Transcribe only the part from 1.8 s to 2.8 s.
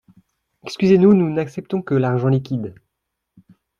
que l’argent liquide.